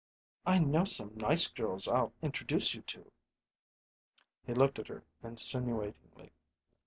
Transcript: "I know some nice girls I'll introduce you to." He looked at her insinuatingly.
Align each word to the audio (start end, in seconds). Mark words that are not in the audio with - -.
"I 0.47 0.57
know 0.57 0.83
some 0.83 1.15
nice 1.17 1.47
girls 1.47 1.87
I'll 1.87 2.11
introduce 2.23 2.73
you 2.73 2.81
to." 2.81 3.11
He 4.47 4.55
looked 4.55 4.79
at 4.79 4.87
her 4.87 5.03
insinuatingly. 5.21 6.31